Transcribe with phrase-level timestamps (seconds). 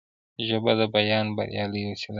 [0.47, 2.09] ژبه د بیان بریالۍ وسیله ده